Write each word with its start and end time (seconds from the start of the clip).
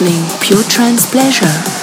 Listening 0.00 0.40
Pure 0.40 0.64
Trance 0.64 1.06
Pleasure. 1.06 1.73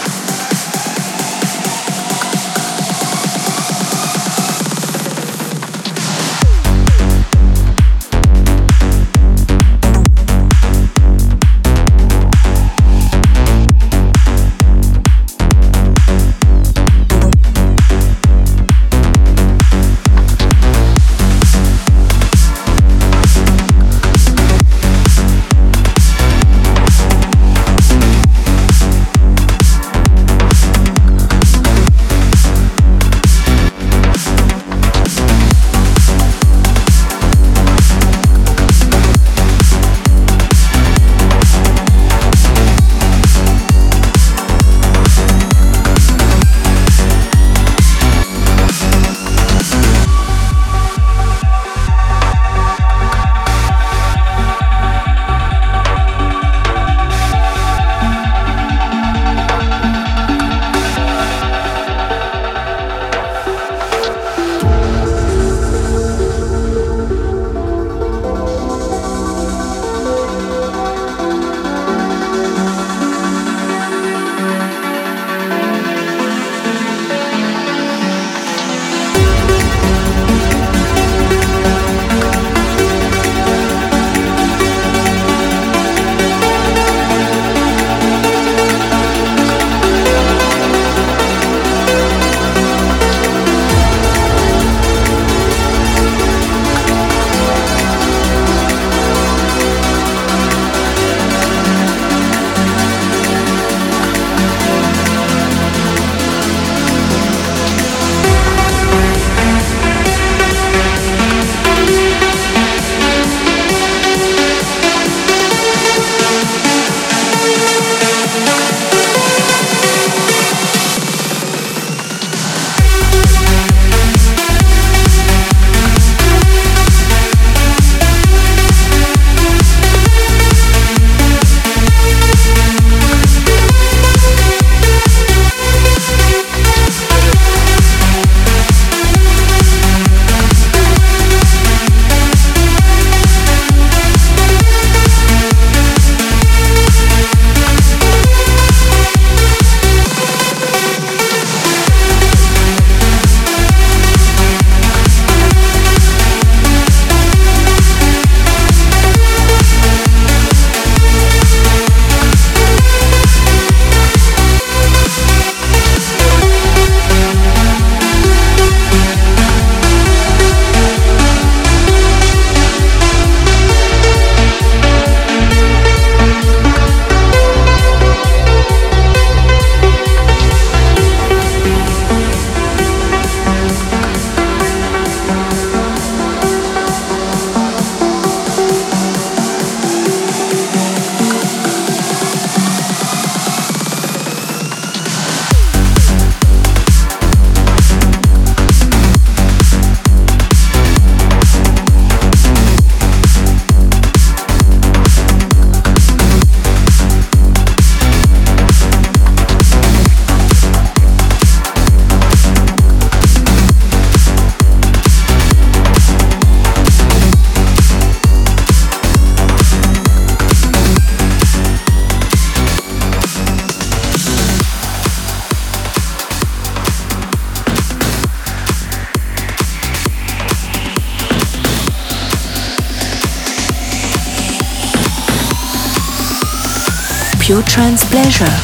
Pleasure. 237.97 238.60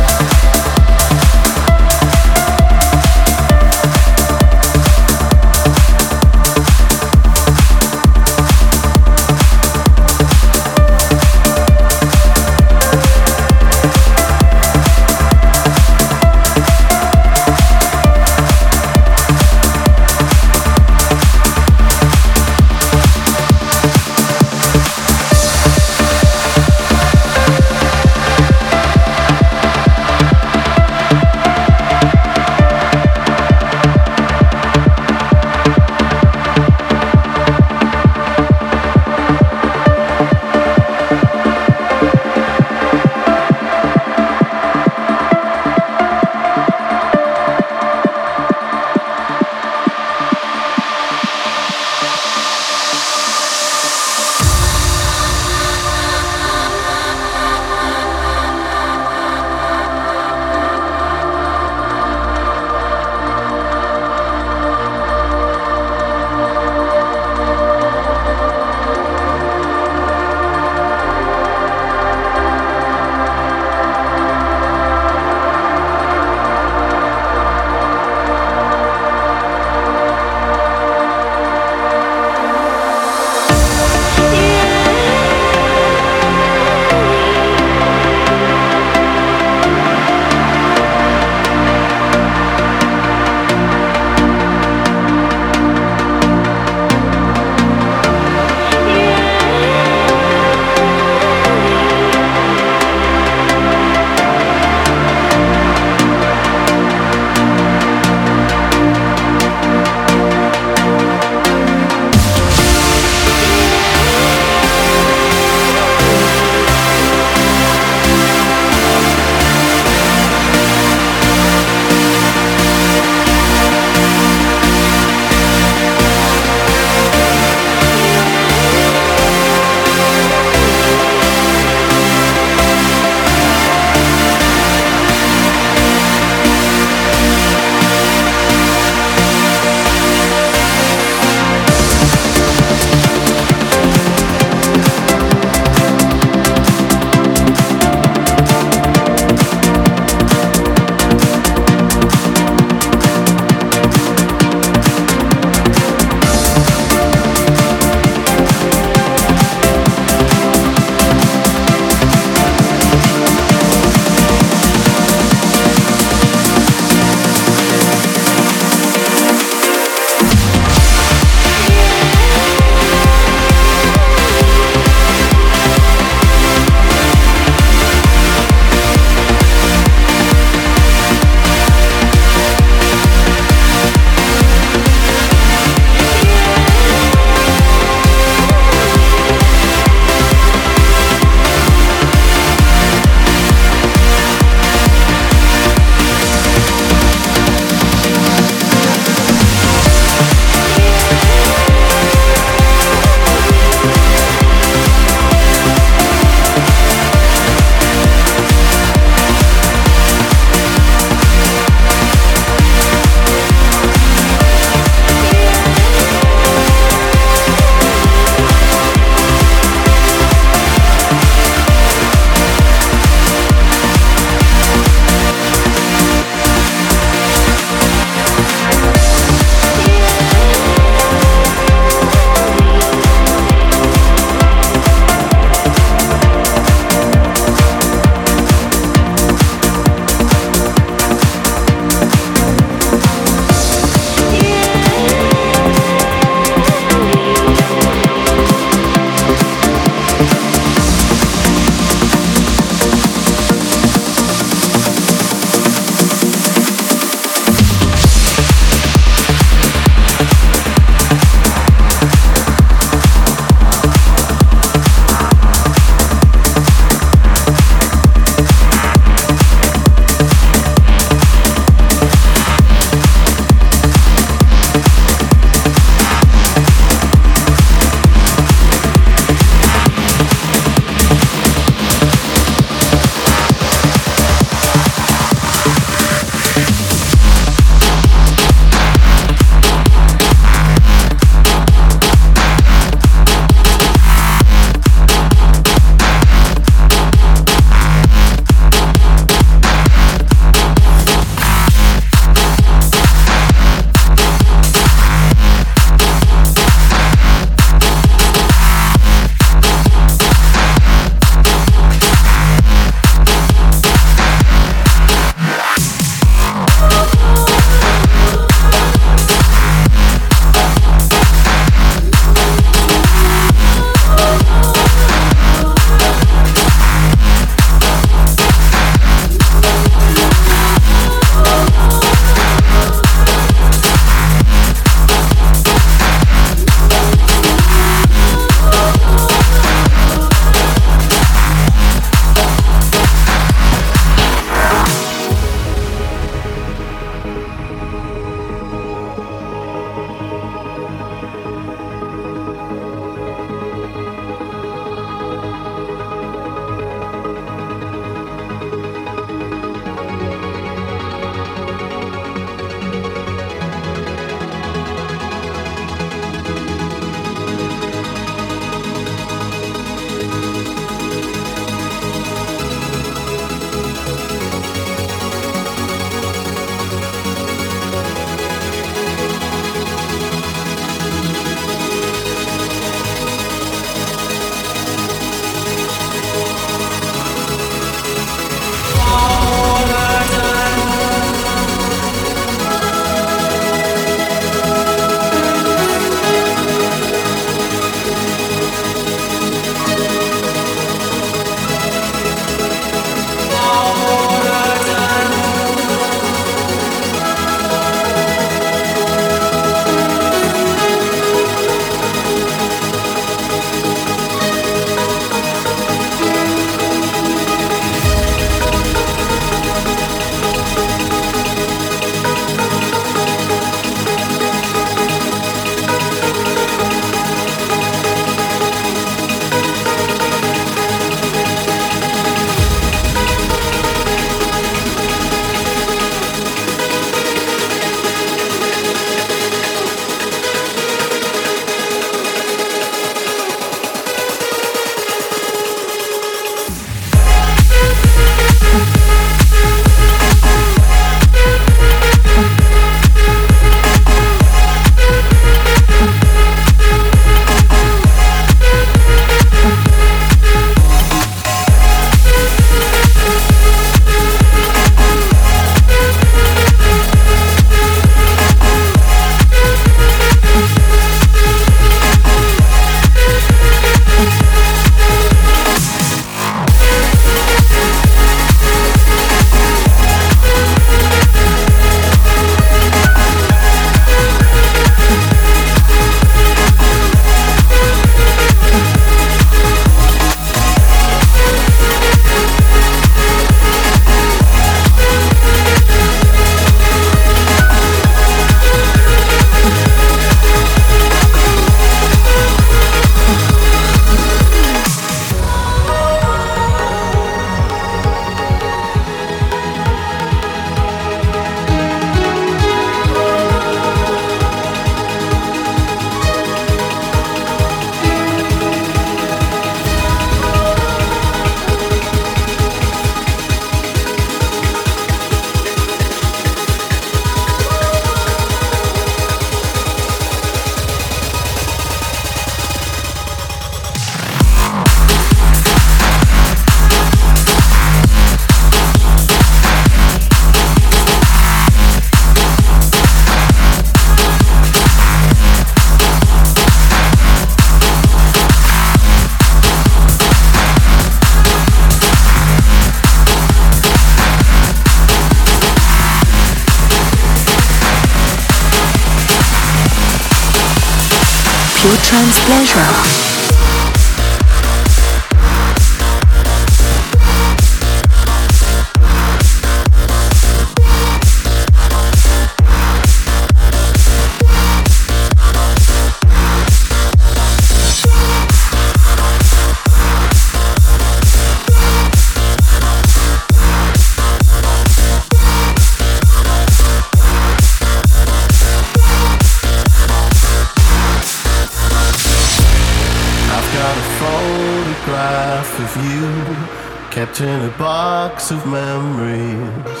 box 597.86 598.50
of 598.50 598.66
memories. 598.66 600.00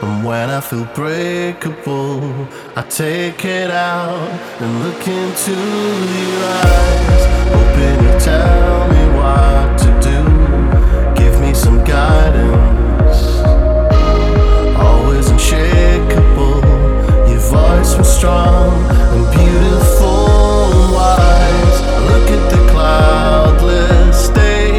And 0.00 0.24
when 0.24 0.48
I 0.48 0.60
feel 0.68 0.86
breakable, 1.00 2.22
I 2.74 2.82
take 2.88 3.44
it 3.44 3.70
out 3.70 4.30
and 4.62 4.70
look 4.84 5.02
into 5.06 5.56
your 6.22 6.38
eyes. 6.64 7.22
Hoping 7.54 7.98
you 8.06 8.12
tell 8.30 8.78
me 8.94 9.02
what 9.18 9.66
to 9.82 9.88
do. 10.08 10.18
Give 11.20 11.34
me 11.44 11.52
some 11.52 11.78
guidance. 11.84 13.20
Always 14.86 15.26
unshakable, 15.28 16.60
your 17.30 17.44
voice 17.56 17.92
was 17.98 18.08
strong 18.18 18.72
and 19.14 19.24
beautiful 19.36 20.72
and 20.76 20.88
wise. 20.98 21.78
Look 22.10 22.28
at 22.36 22.44
the 22.52 22.60
cloudless 22.72 24.30
day. 24.30 24.78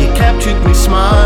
You 0.00 0.06
captured 0.22 0.58
me 0.66 0.72
smiling. 0.72 1.23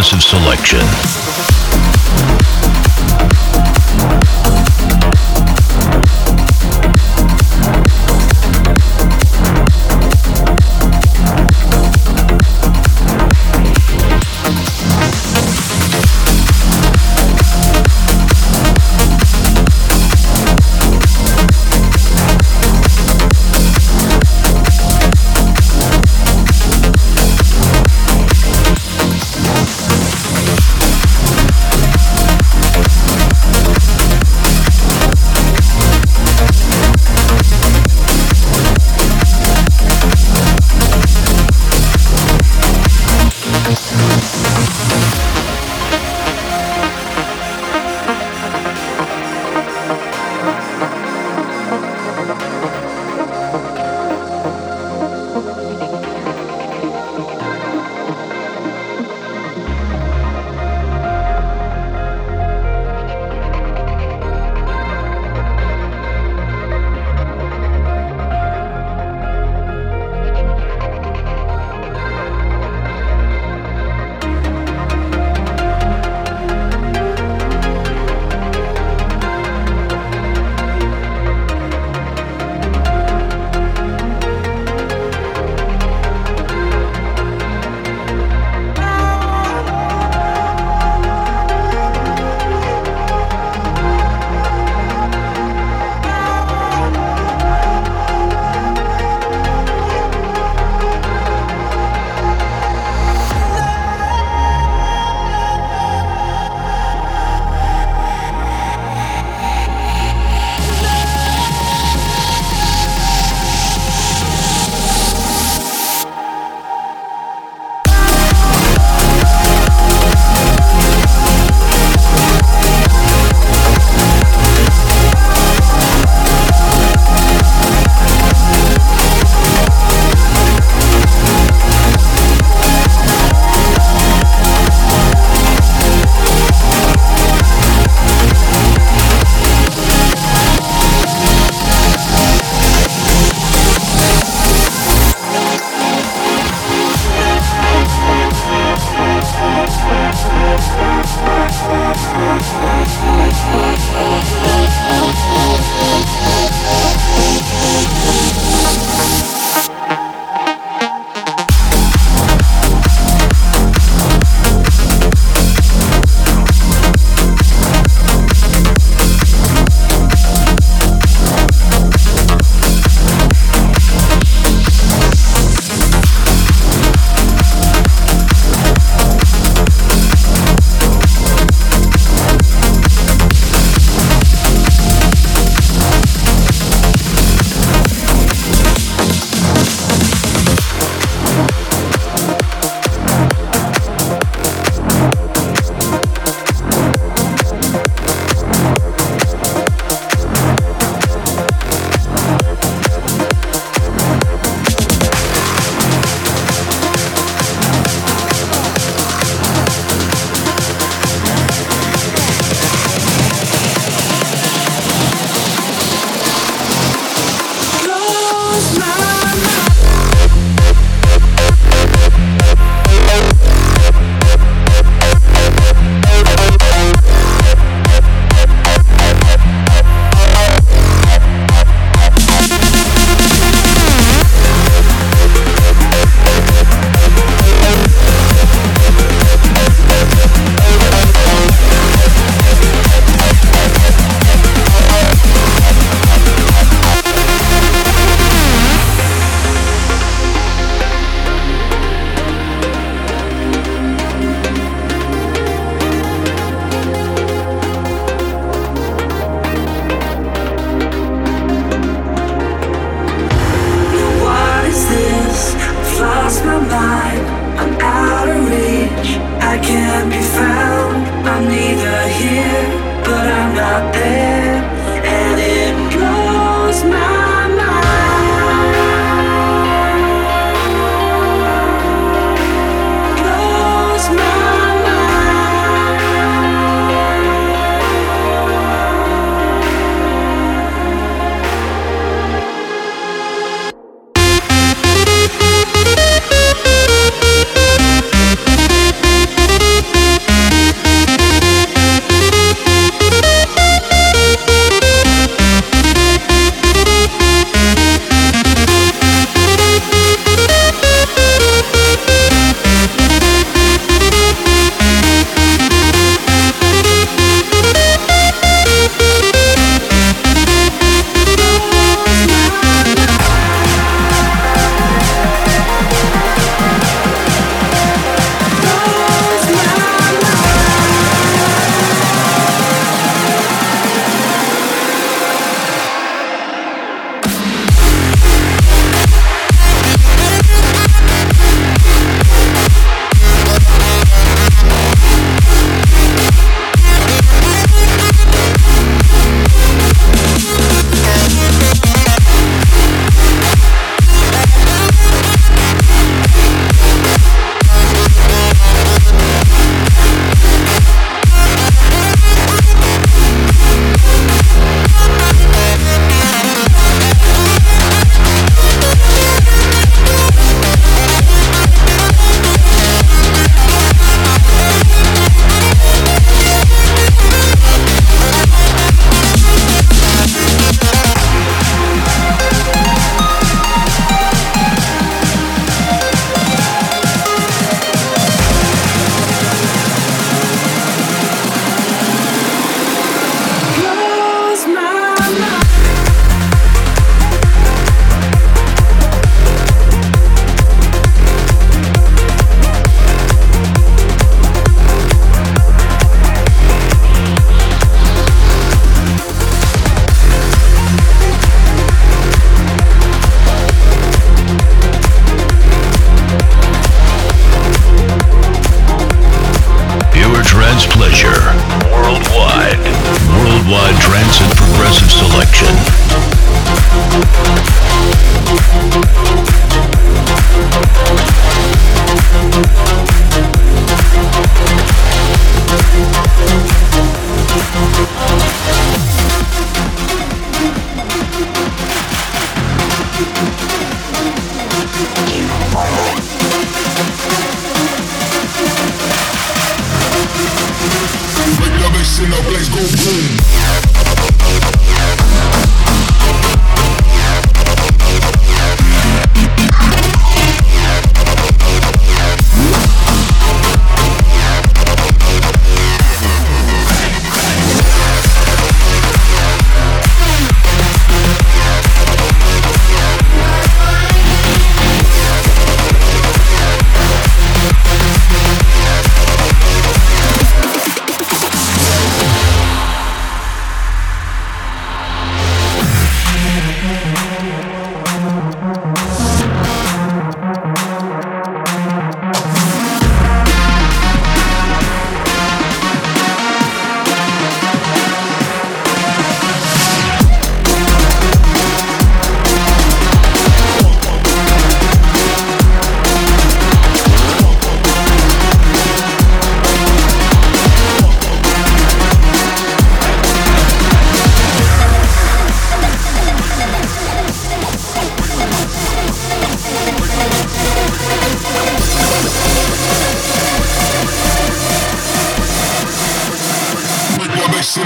Progressive 0.00 0.22
selection. 0.22 0.49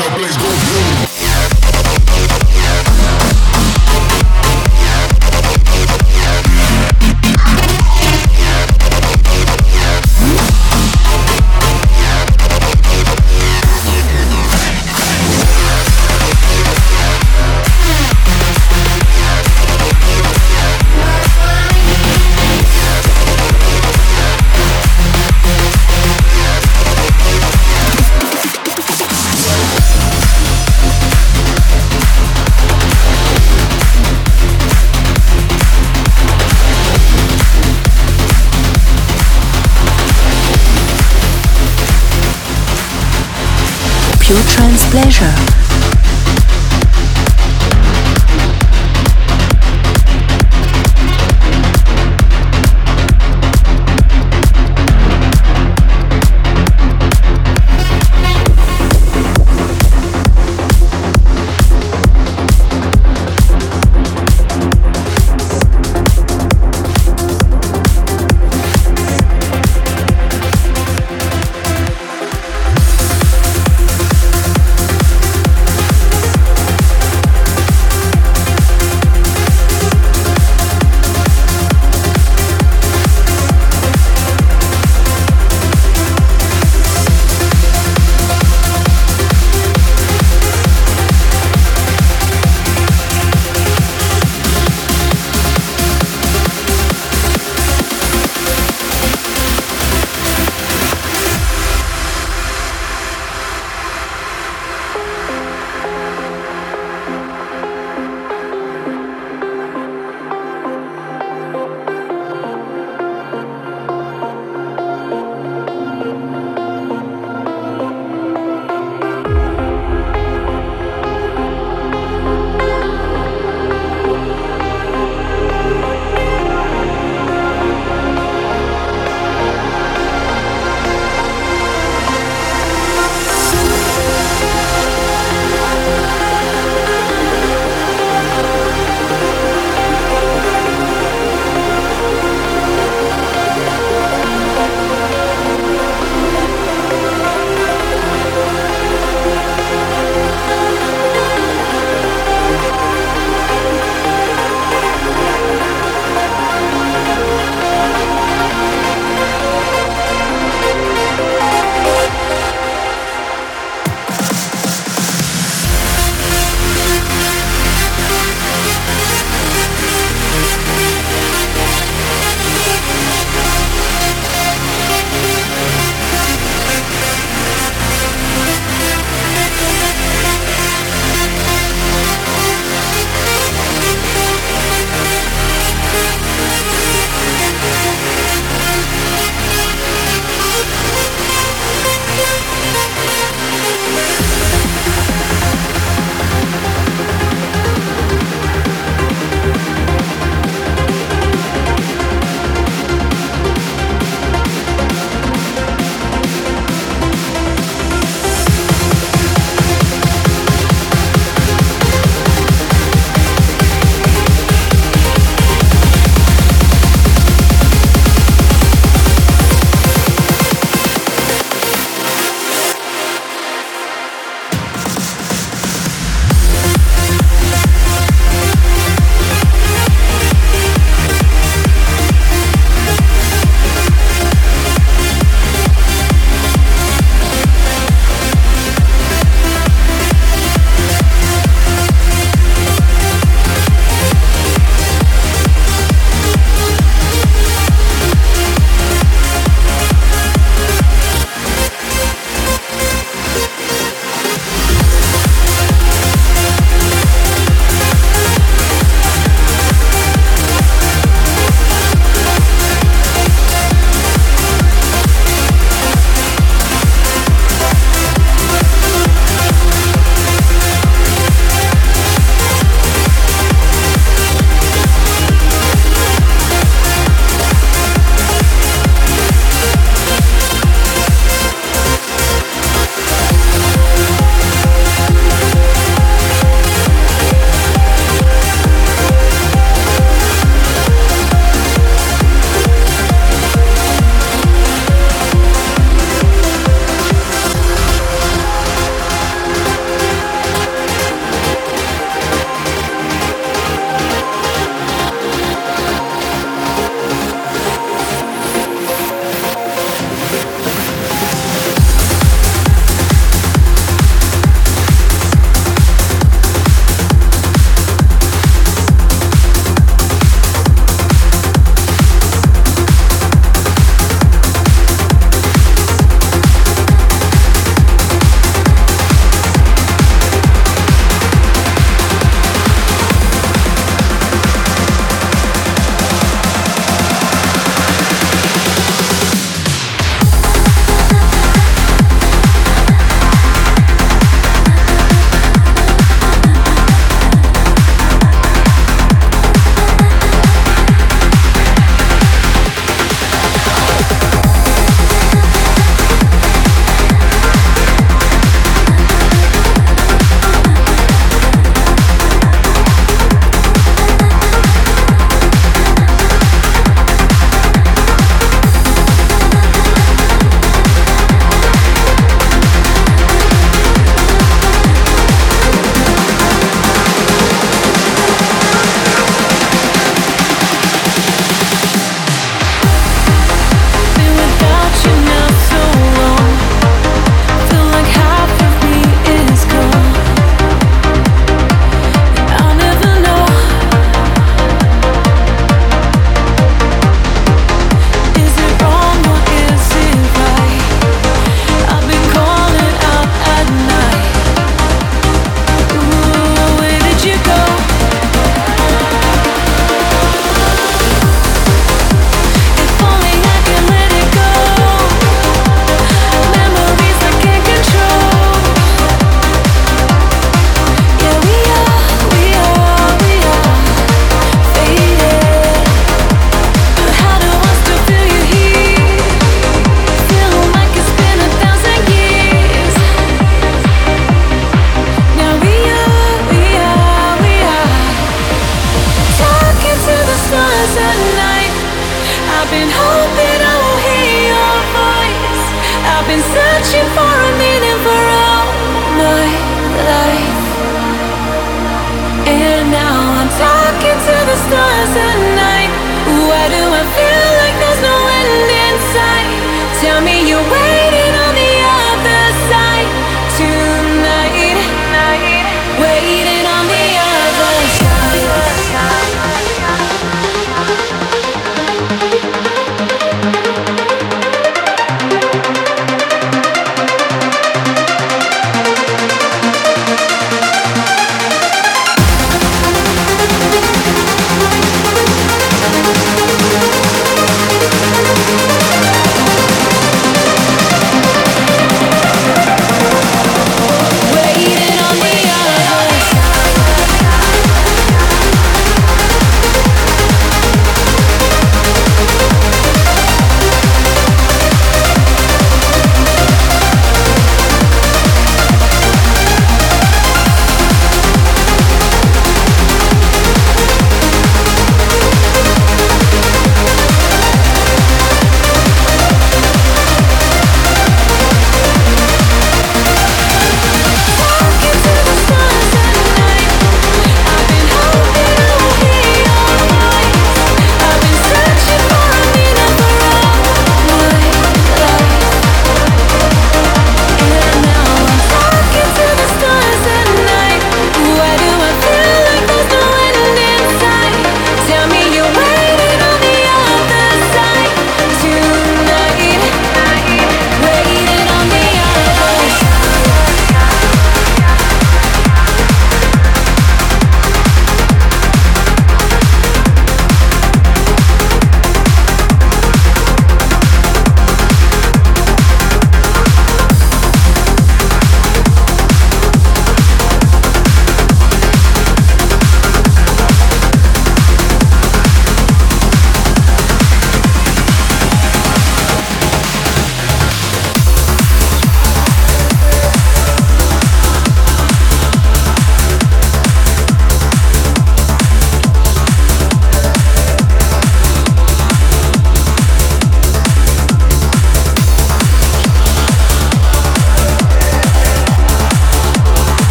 no 0.00 0.16
place 0.16 0.36
go 0.36 0.48
boom. 0.48 0.99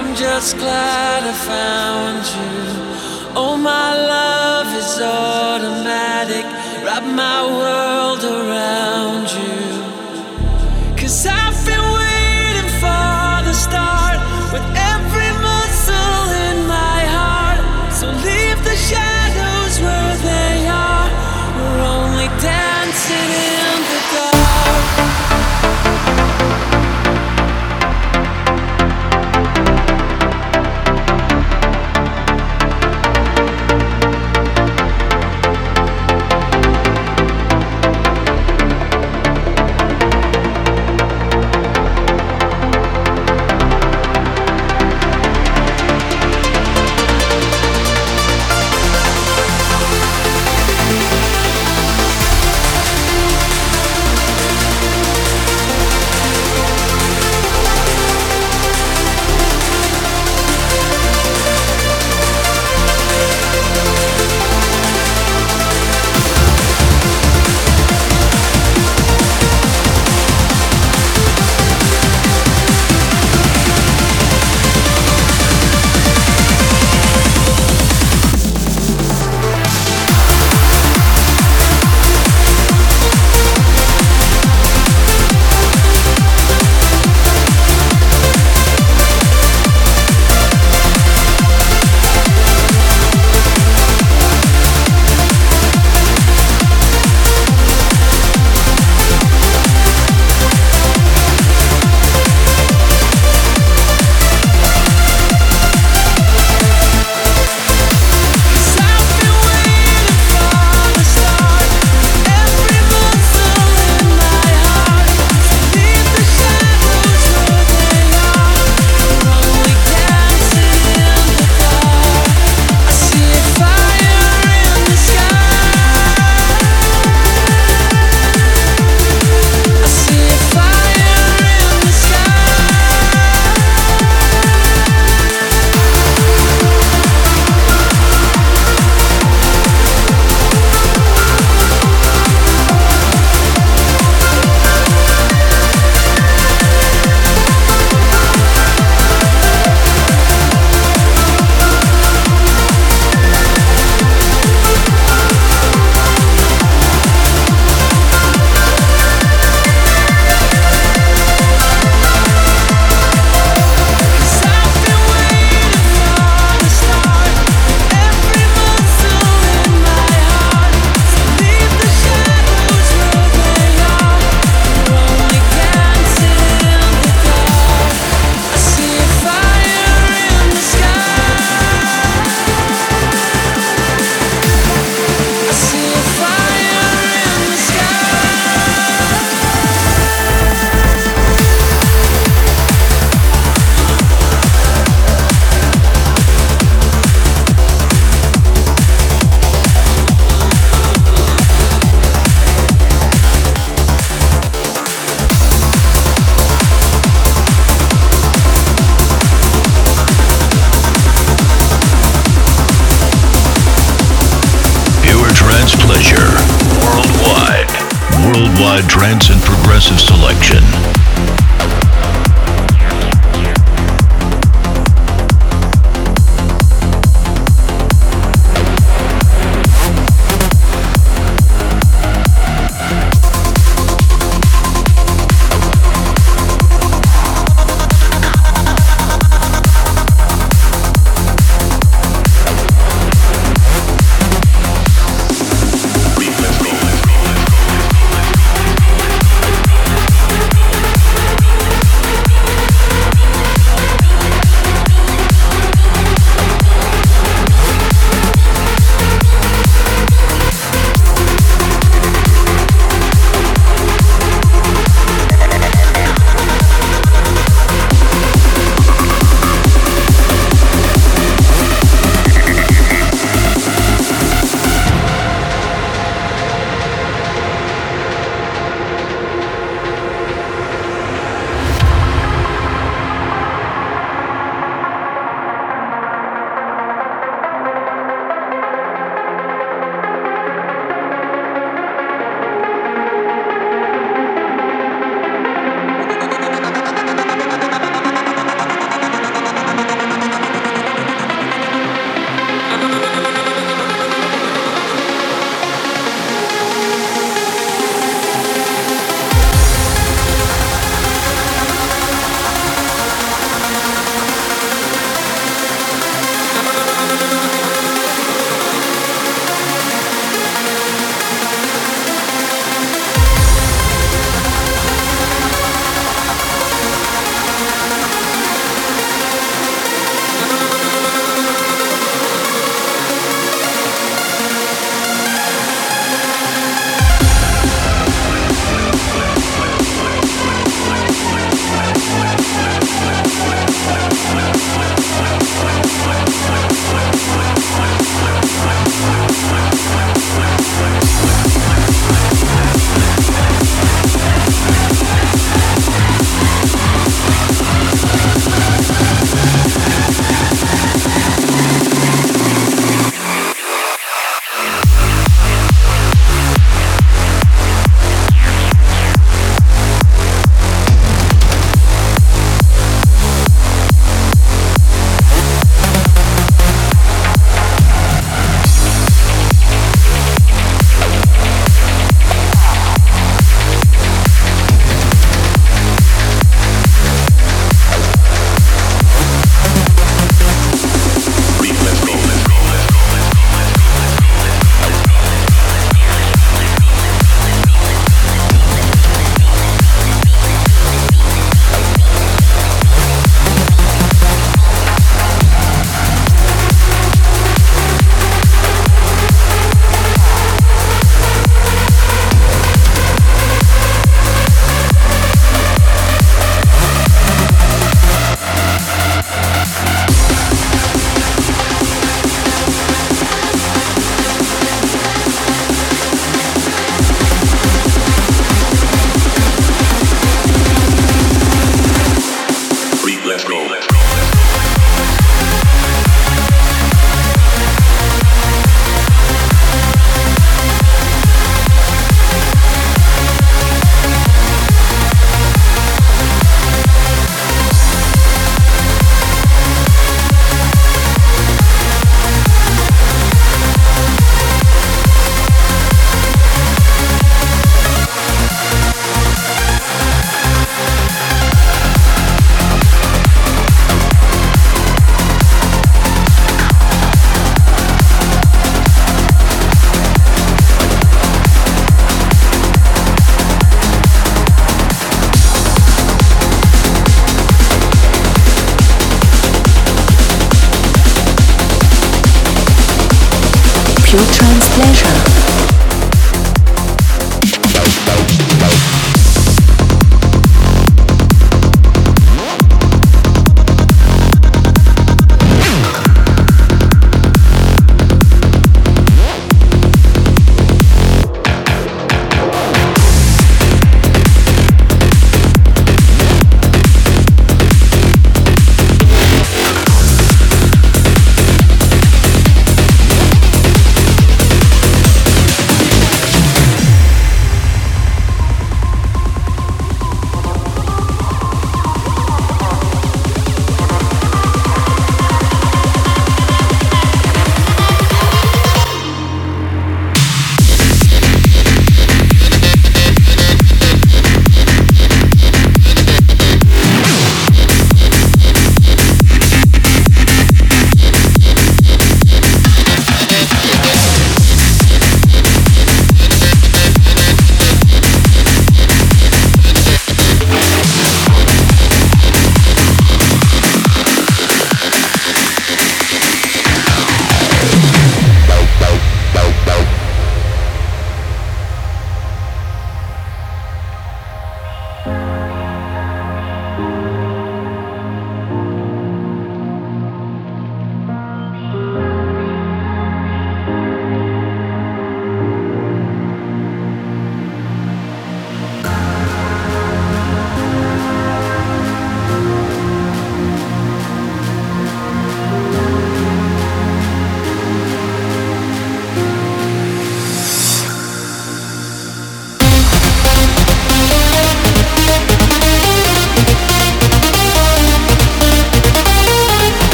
I'm 0.00 0.14
just 0.14 0.56
glad 0.56 1.24
I 1.24 1.34
found 1.52 2.24
you. 2.34 3.36
Oh, 3.36 3.54
my 3.54 3.94
love 3.94 4.74
is 4.74 4.98
automatic. 4.98 6.46
Wrap 6.82 7.04
my 7.04 7.46
world. 7.46 7.89